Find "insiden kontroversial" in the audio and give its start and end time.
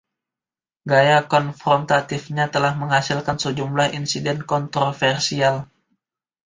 3.99-5.55